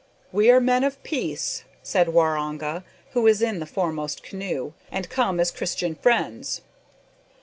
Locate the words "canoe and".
4.23-5.07